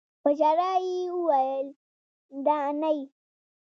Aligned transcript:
په 0.21 0.29
ژړا 0.39 0.71
يې 0.85 0.97
وويل 1.15 1.67
نانىه. 2.45 3.01